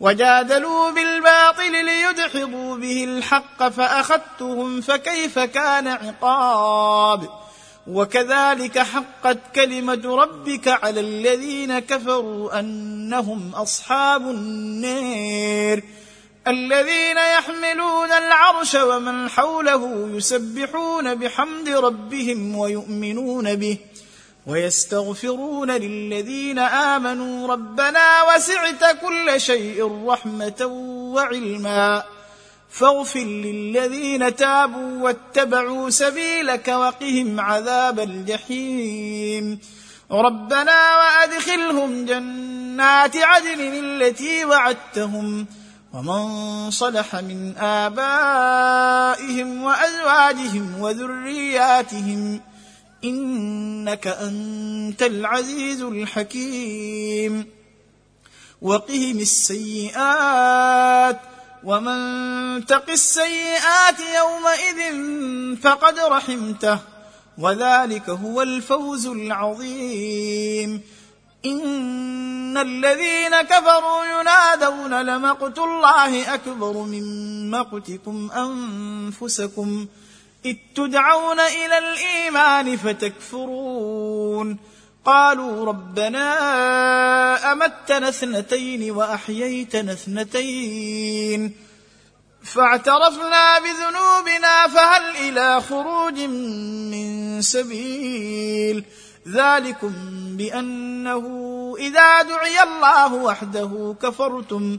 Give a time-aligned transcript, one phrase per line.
[0.00, 7.30] وجادلوا بالباطل ليدحضوا به الحق فأخذتهم فكيف كان عقاب
[7.86, 15.82] وكذلك حقت كلمة ربك على الذين كفروا أنهم أصحاب النار
[16.48, 23.78] الذين يحملون العرش ومن حوله يسبحون بحمد ربهم ويؤمنون به
[24.50, 30.66] ويستغفرون للذين آمنوا ربنا وسعت كل شيء رحمة
[31.14, 32.02] وعلما
[32.70, 39.58] فاغفر للذين تابوا واتبعوا سبيلك وقهم عذاب الجحيم
[40.10, 45.46] ربنا وأدخلهم جنات عدن التي وعدتهم
[45.92, 48.02] ومن صلح من آبائهم
[49.62, 52.40] وأزواجهم وذرياتهم
[53.04, 57.46] إنك أنت العزيز الحكيم.
[58.62, 61.20] وقهم السيئات
[61.64, 64.96] ومن تق السيئات يومئذ
[65.56, 66.78] فقد رحمته
[67.38, 70.80] وذلك هو الفوز العظيم.
[71.46, 77.04] إن الذين كفروا ينادون لمقت الله أكبر من
[77.50, 79.86] مقتكم أنفسكم
[80.44, 84.58] اذ تدعون إلى الإيمان فتكفرون.
[85.04, 86.32] قالوا ربنا
[87.52, 91.56] أمتنا اثنتين وأحييتنا اثنتين.
[92.44, 96.20] فاعترفنا بذنوبنا فهل إلى خروج
[96.90, 98.84] من سبيل؟
[99.28, 99.92] ذلكم
[100.36, 101.24] بأنه
[101.78, 104.78] إذا دعي الله وحده كفرتم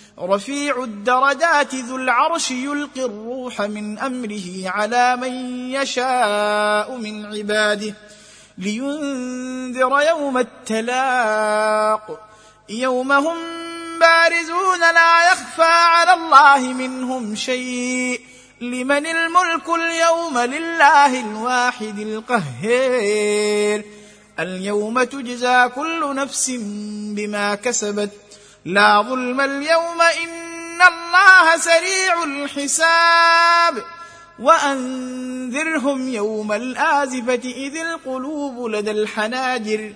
[0.21, 5.33] رفيع الدرجات ذو العرش يلقي الروح من أمره على من
[5.71, 7.93] يشاء من عباده
[8.57, 12.29] لينذر يوم التلاق.
[12.69, 13.37] يوم هم
[13.99, 18.21] بارزون لا يخفى على الله منهم شيء.
[18.61, 23.85] لمن الملك اليوم لله الواحد القهير.
[24.39, 26.51] اليوم تجزى كل نفس
[27.15, 28.11] بما كسبت
[28.65, 33.83] لا ظلم اليوم إن الله سريع الحساب
[34.39, 39.93] وأنذرهم يوم الآزفة إذ القلوب لدى الحناجر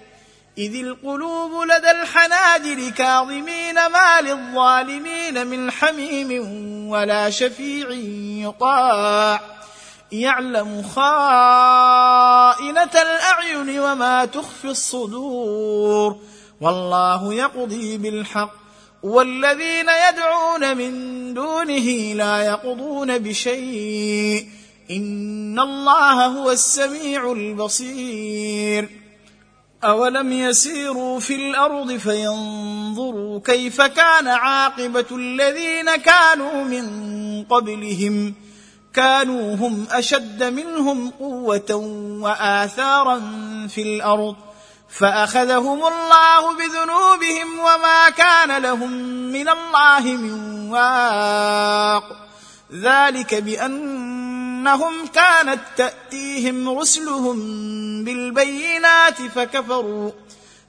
[0.57, 6.31] إذ القلوب لدى الحناجر كاظمين ما للظالمين من حميم
[6.89, 7.87] ولا شفيع
[8.49, 9.41] يطاع
[10.11, 16.17] يعلم خائنة الأعين وما تخفي الصدور
[16.61, 18.51] والله يقضي بالحق.
[19.03, 20.93] والذين يدعون من
[21.33, 24.49] دونه لا يقضون بشيء.
[24.91, 28.89] إن الله هو السميع البصير.
[29.83, 36.85] أولم يسيروا في الأرض فينظروا كيف كان عاقبة الذين كانوا من
[37.43, 38.33] قبلهم.
[38.93, 41.75] كانوا هم أشد منهم قوة
[42.21, 43.19] وآثارا
[43.67, 44.35] في الأرض.
[44.99, 48.91] فأخذهم الله بذنوبهم وما كان لهم
[49.31, 52.03] من الله من واق.
[52.73, 57.35] ذلك بأنهم كانت تأتيهم رسلهم
[58.03, 60.11] بالبينات فكفروا.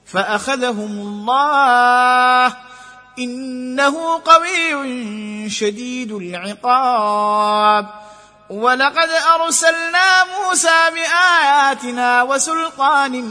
[0.06, 2.56] فأخذهم الله.
[3.18, 8.06] إنه قوي شديد العقاب.
[8.50, 9.08] ولقد
[9.40, 13.22] أرسلنا موسى بآياتنا وسلطان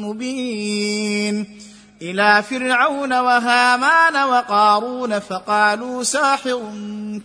[0.00, 1.58] مبين
[2.02, 6.72] إلى فرعون وهامان وقارون فقالوا ساحر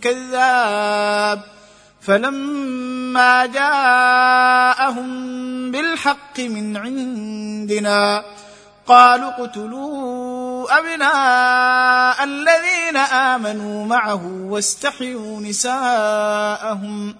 [0.02, 1.42] كذاب
[2.00, 5.08] فلما جاءهم
[5.70, 8.24] بالحق من عندنا
[8.86, 17.14] قالوا اقتلوا أبناء الذين آمنوا معه واستحيوا نساءهم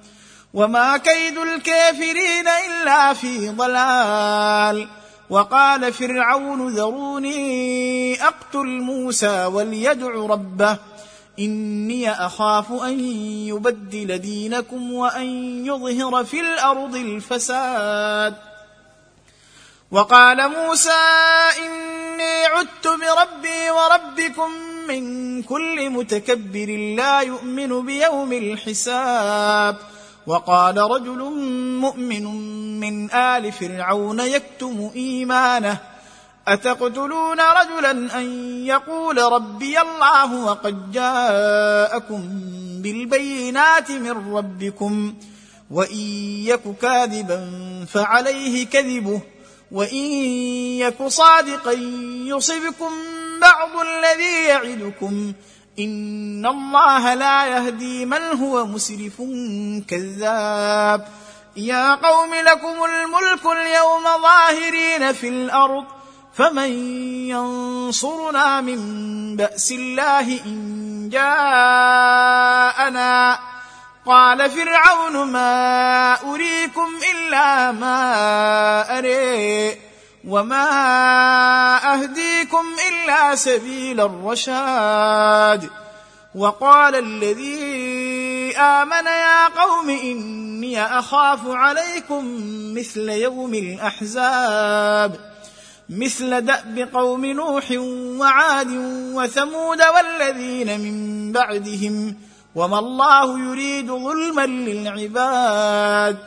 [0.55, 4.89] وما كيد الكافرين إلا في ضلال.
[5.31, 10.77] وقال فرعون ذروني أقتل موسى وليدع ربه.
[11.39, 13.01] إني أخاف أن
[13.49, 15.27] يبدل دينكم وأن
[15.67, 18.35] يظهر في الأرض الفساد.
[19.91, 20.91] وقال موسى
[21.67, 24.51] إني عدت بربي وربكم
[24.89, 29.77] من كل متكبر لا يؤمن بيوم الحساب.
[30.29, 31.19] وقال رجل
[31.81, 32.25] مؤمن
[32.81, 35.79] من آل فرعون يكتم إيمانه
[36.49, 38.27] أتقتلون رجلا أن
[38.67, 42.29] يقول ربي الله وقد جاءكم
[42.83, 45.15] بالبينات من ربكم
[45.71, 45.97] وإن
[46.47, 47.51] يك كاذبا
[47.89, 49.21] فعليه كذبه
[49.73, 50.05] وإن
[50.85, 51.73] يك صادقا
[52.25, 52.93] يصبكم
[53.41, 55.33] بعض الذي يعدكم
[55.79, 59.23] ان الله لا يهدي من هو مسرف
[59.89, 61.09] كذاب
[61.57, 65.85] يا قوم لكم الملك اليوم ظاهرين في الأرض
[66.35, 66.71] فمن
[67.29, 72.59] ينصرنا من باس الله ان جاءنا
[74.07, 79.88] قال فرعون ما اريكم الا ما اري
[80.29, 80.65] وما
[81.95, 85.71] اهديكم الا سبيل الرشاد
[86.35, 92.25] وقال الذي امن يا قوم اني اخاف عليكم
[92.75, 95.17] مثل يوم الاحزاب
[95.89, 97.65] مثل داب قوم نوح
[98.21, 98.71] وعاد
[99.15, 102.15] وثمود والذين من بعدهم
[102.55, 106.19] وما الله يريد ظلما للعباد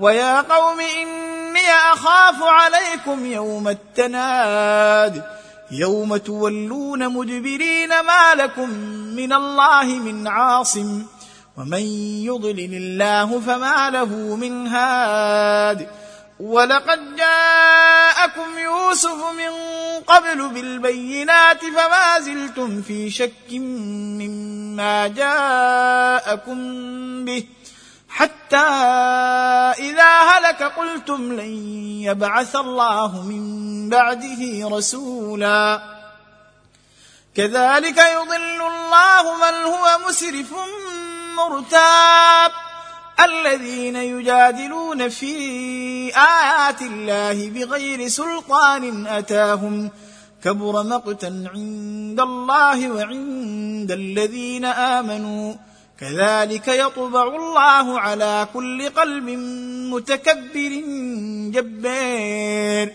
[0.00, 5.24] ويا قوم إني أخاف عليكم يوم التناد
[5.70, 8.70] يوم تولون مدبرين ما لكم
[9.16, 11.02] من الله من عاصم
[11.56, 11.82] ومن
[12.24, 15.88] يضلل الله فما له من هاد
[16.40, 19.50] ولقد جاءكم يوسف من
[20.06, 26.58] قبل بالبينات فما زلتم في شك مما جاءكم
[27.24, 27.44] به
[28.20, 28.56] حتى
[29.78, 31.52] إذا هلك قلتم لن
[32.04, 35.82] يبعث الله من بعده رسولا.
[37.36, 40.54] كذلك يضل الله من هو مسرف
[41.36, 42.52] مرتاب.
[43.20, 45.36] الذين يجادلون في
[46.16, 49.90] آيات الله بغير سلطان أتاهم.
[50.44, 55.69] كبر مقتا عند الله وعند الذين آمنوا.
[56.00, 59.28] كذلك يطبع الله على كل قلب
[59.94, 60.82] متكبر
[61.50, 62.88] جبار.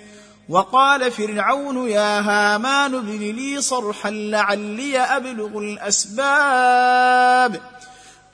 [0.50, 7.62] وقال فرعون يا هامان ابن لي صرحا لعلي أبلغ الأسباب.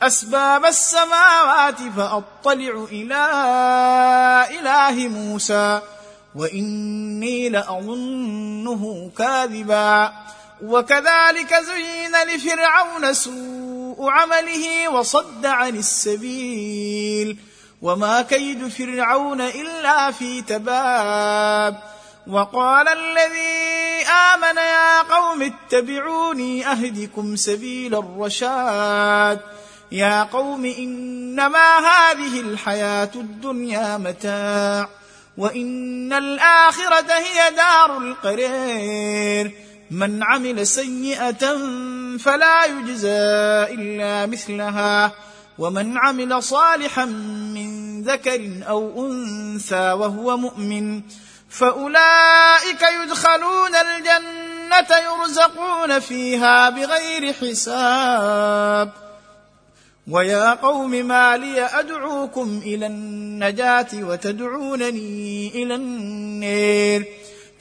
[0.01, 3.25] أسباب السماوات فأطلع إلى
[4.59, 5.81] إله موسى
[6.35, 10.11] وإني لأظنه كاذبا.
[10.63, 13.60] وكذلك زين لفرعون سوء
[14.09, 17.37] عمله وصد عن السبيل.
[17.81, 21.83] وما كيد فرعون إلا في تباب.
[22.27, 29.39] وقال الذي آمن يا قوم اتبعوني أهدكم سبيل الرشاد.
[29.91, 34.89] يا قوم إنما هذه الحياة الدنيا متاع.
[35.37, 39.51] وإن الآخرة هي دار القرير.
[39.91, 41.55] من عمل سيئة
[42.17, 43.09] فلا يجزى
[43.73, 45.11] إلا مثلها.
[45.59, 51.01] ومن عمل صالحا من ذكر أو أنثى وهو مؤمن
[51.49, 58.91] فأولئك يدخلون الجنة يرزقون فيها بغير حساب.
[60.07, 67.05] ويا قوم ما لي أدعوكم إلى النجاة وتدعونني إلى النير.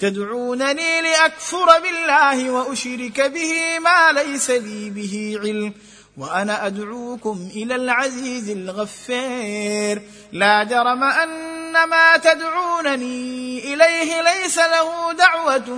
[0.01, 5.75] تدعونني لأكفر بالله وأشرك به ما ليس لي به علم
[6.19, 10.03] وأنا أدعوكم إلى العزيز الغفير.
[10.33, 15.69] لا جرم أن ما تدعونني إليه ليس له دعوة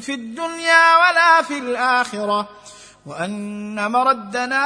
[0.00, 2.48] في الدنيا ولا في الآخرة
[3.06, 4.64] وأن مردنا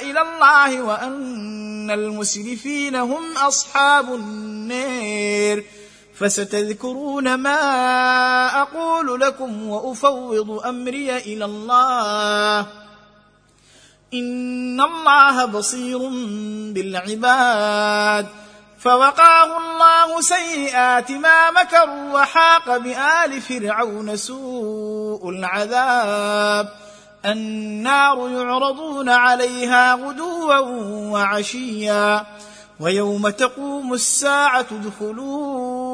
[0.00, 5.64] إلى الله وأن المسرفين هم أصحاب النير.
[6.18, 7.60] فستذكرون ما
[8.62, 12.66] أقول لكم وأفوض أمري إلى الله.
[14.14, 15.98] إن الله بصير
[16.72, 18.26] بالعباد.
[18.78, 26.68] فوقاه الله سيئات ما مكروا وحاق بآل فرعون سوء العذاب.
[27.26, 30.58] النار يعرضون عليها غدوا
[31.12, 32.26] وعشيا.
[32.80, 35.93] ويوم تقوم الساعة ادخلوا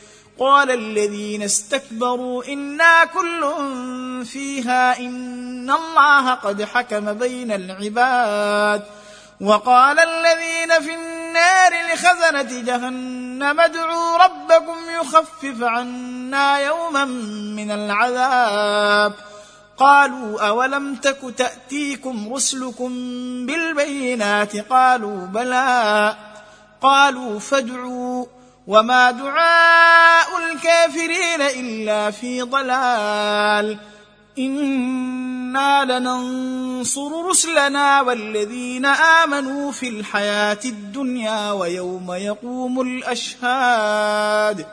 [0.41, 3.53] قال الذين استكبروا إنا كل
[4.25, 8.83] فيها إن الله قد حكم بين العباد.
[9.41, 17.05] وقال الذين في النار لخزنة جهنم ادعوا ربكم يخفف عنا يوما
[17.55, 19.13] من العذاب.
[19.77, 22.89] قالوا أولم تك تأتيكم رسلكم
[23.45, 26.15] بالبينات؟ قالوا بلى.
[26.81, 28.40] قالوا فادعوا.
[28.71, 33.77] وما دعاء الكافرين إلا في ضلال.
[34.39, 44.65] إنا لننصر رسلنا والذين آمنوا في الحياة الدنيا ويوم يقوم الأشهاد.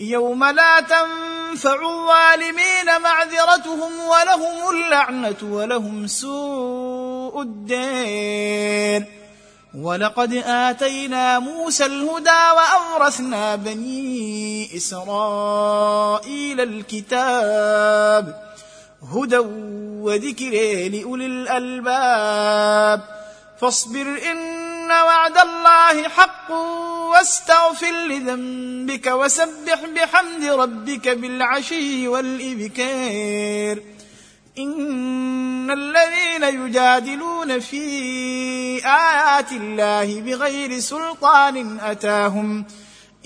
[0.00, 9.15] يوم لا تنفع الظالمين معذرتهم ولهم اللعنة ولهم سوء الدين.
[9.74, 18.46] ولقد آتينا موسى الهدى وأورثنا بني إسرائيل الكتاب
[19.12, 19.38] هدى
[20.06, 20.50] وذكر
[20.92, 23.00] لأولي الألباب
[23.60, 26.50] فاصبر إن وعد الله حق
[27.10, 33.95] واستغفر لذنبك وسبح بحمد ربك بالعشي والإبكار
[34.58, 37.84] ان الذين يجادلون في
[38.84, 42.64] ايات الله بغير سلطان اتاهم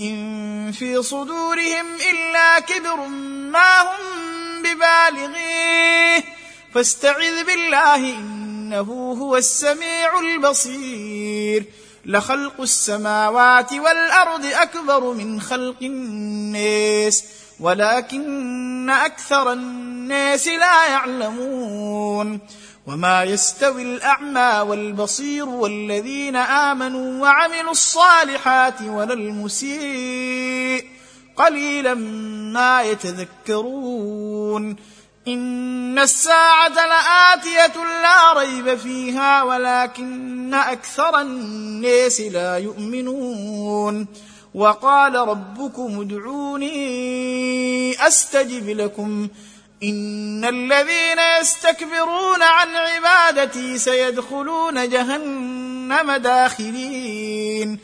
[0.01, 2.97] ان في صدورهم الا كبر
[3.53, 6.25] ما هم ببالغيه
[6.75, 11.65] فاستعذ بالله انه هو السميع البصير
[12.07, 17.25] لخلق السماوات والارض اكبر من خلق الناس
[17.61, 22.41] ولكن أكثر الناس لا يعلمون
[22.87, 30.85] وما يستوي الأعمى والبصير والذين آمنوا وعملوا الصالحات ولا المسيء
[31.37, 31.95] قليلا
[32.55, 34.77] ما يتذكرون
[35.29, 44.07] إن الساعة لآتية لا ريب فيها ولكن أكثر الناس لا يؤمنون
[44.55, 46.73] وقال ربكم ادعوني
[48.07, 49.29] أستجب لكم.
[49.83, 57.79] إن الذين يستكبرون عن عبادتي سيدخلون جهنم داخلين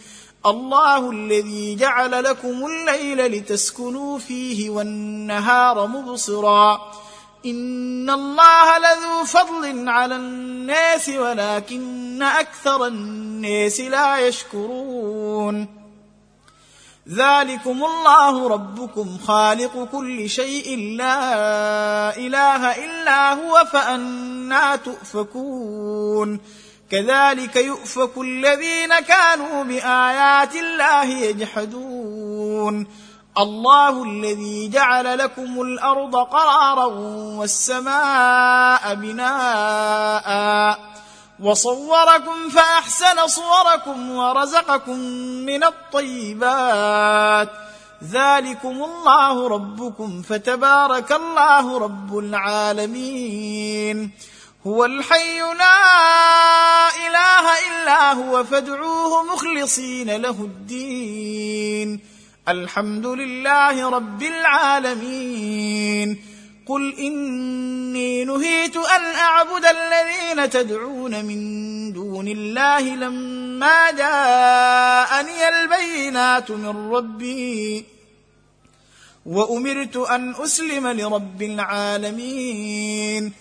[0.47, 6.93] الله الذي جعل لكم الليل لتسكنوا فيه والنهار مبصرا.
[7.47, 15.76] إن الله لذو فضل على الناس ولكن أكثر الناس لا يشكرون.
[17.09, 26.41] ذلكم الله ربكم خالق كل شيء لا اله الا هو فانا تؤفكون
[26.91, 32.87] كذلك يؤفك الذين كانوا بايات الله يجحدون
[33.39, 36.87] الله الذي جعل لكم الأرض قرارا
[37.39, 40.79] والسماء بناء
[41.41, 44.99] وصوركم فأحسن صوركم ورزقكم
[45.47, 47.51] من الطيبات.
[48.05, 54.11] ذلكم الله ربكم فتبارك الله رب العالمين.
[54.67, 62.01] هو الحي لا إله إلا هو فادعوه مخلصين له الدين.
[62.49, 66.26] الحمد لله رب العالمين.
[66.67, 77.85] قل إني نهيت أن أعبد الذين تدعون من دون الله لما جاءني البينات من ربي
[79.27, 83.33] وأمرت أن أسلم لرب العالمين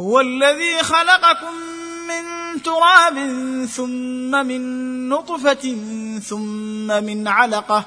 [0.00, 1.54] هو الذي خلقكم
[2.08, 3.14] من تراب
[3.66, 5.76] ثم من نطفة
[6.18, 7.84] ثم من علقة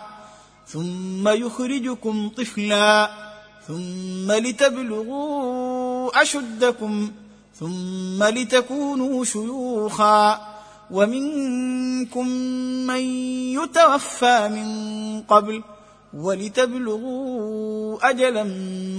[0.68, 3.23] ثم يخرجكم طفلا
[3.68, 7.12] ثم لتبلغوا أشدكم
[7.60, 10.54] ثم لتكونوا شيوخا.
[10.92, 12.28] ومنكم
[12.88, 13.00] من
[13.60, 14.68] يتوفى من
[15.22, 15.64] قبل
[16.14, 18.44] ولتبلغوا أجلا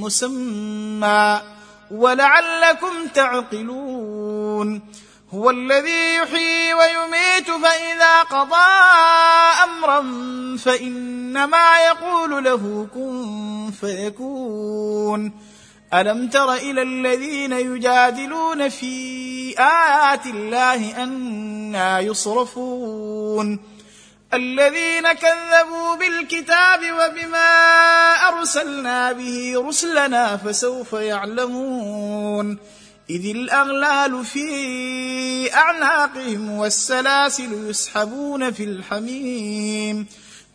[0.01, 1.41] مسمى.
[1.91, 4.81] ولعلكم تعقلون.
[5.35, 8.71] هو الذي يحيي ويميت فإذا قضى
[9.65, 10.01] أمرا
[10.57, 15.33] فإنما يقول له كن فيكون.
[15.95, 23.61] ألم تر إلى الذين يجادلون في آيات الله أنا يصرفون؟
[24.35, 27.49] الذين كذبوا بالكتاب وبما
[28.29, 32.59] أرسلنا به رسلنا فسوف يعلمون.
[33.11, 40.07] إذ الأغلال في أعناقهم والسلاسل يسحبون في الحميم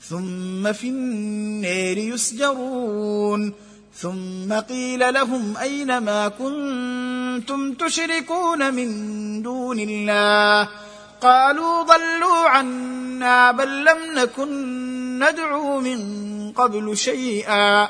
[0.09, 3.53] ثم في النير يسجرون
[3.95, 10.69] ثم قيل لهم أين ما كنتم تشركون من دون الله؟
[11.21, 17.89] قالوا ضلوا عنا بل لم نكن ندعو من قبل شيئا.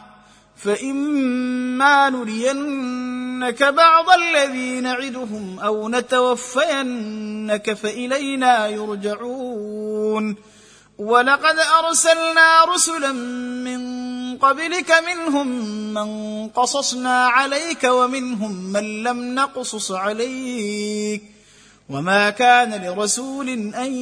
[0.63, 10.35] فإما نرينك بعض الذي نعدهم أو نتوفينك فإلينا يرجعون.
[10.97, 13.81] ولقد أرسلنا رسلا من
[14.37, 15.47] قبلك منهم
[15.93, 21.23] من قصصنا عليك ومنهم من لم نقصص عليك.
[21.89, 23.93] وما كان لرسول أن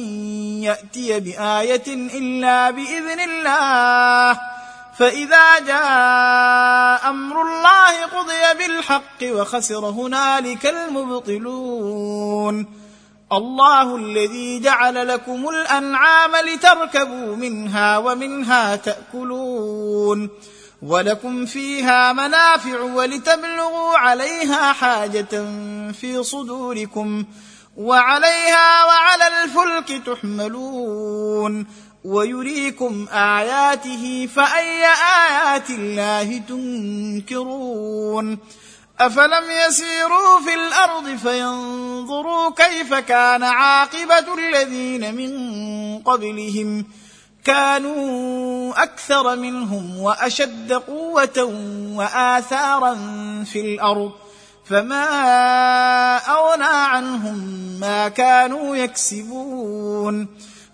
[0.62, 4.59] يأتي بآية إلا بإذن الله.
[5.00, 12.66] فإذا جاء أمر الله قضي بالحق وخسر هنالك المبطلون.
[13.32, 20.30] الله الذي جعل لكم الأنعام لتركبوا منها ومنها تأكلون.
[20.82, 25.44] ولكم فيها منافع ولتبلغوا عليها حاجة
[25.92, 27.24] في صدوركم.
[27.76, 31.66] وعليها وعلى الفلك تحملون.
[32.04, 34.84] ويريكم آياته فأي
[35.28, 38.38] آيات الله تنكرون؟
[39.00, 45.32] أفلم يسيروا في الأرض فينظروا كيف كان عاقبة الذين من
[45.98, 46.86] قبلهم.
[47.44, 51.54] كانوا أكثر منهم وأشد قوة
[51.94, 52.94] وآثارا
[53.44, 54.12] في الأرض.
[54.64, 55.06] فما
[56.16, 57.36] أغنى عنهم
[57.80, 60.28] ما كانوا يكسبون.